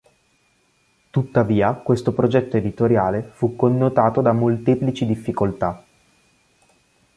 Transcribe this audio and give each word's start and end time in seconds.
Tuttavia 1.11 1.73
questo 1.75 2.11
progetto 2.11 2.57
editoriale 2.57 3.21
fu 3.21 3.55
connotato 3.55 4.21
da 4.21 4.31
molteplici 4.31 5.05
difficoltà. 5.05 5.85